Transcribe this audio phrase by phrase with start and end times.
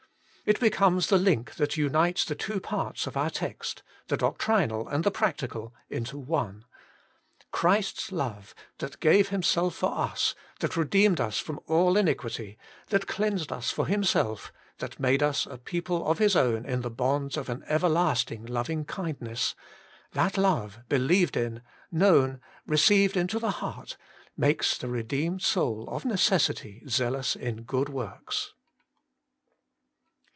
[0.43, 5.03] It becomes the link that unites the two parts of our text, the doctrinal and
[5.05, 6.65] the practical, into one.
[7.51, 12.57] Christ's love, that gave Himself for us, that redeemed us from all iniquity,
[12.89, 16.89] that cleansed us for Himself, that made us a people of His own in the
[16.91, 19.55] bonds of an everlasting loving kindness,
[20.13, 21.61] that love believed in,
[21.91, 23.95] known, received into the heart,
[24.35, 28.53] makes the redeemed soul of necessity zealous in good works.